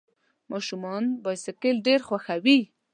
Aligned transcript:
ماشومان 0.51 1.03
بایسکل 1.23 1.75
ډېر 1.87 1.99
خوښوي. 2.07 2.59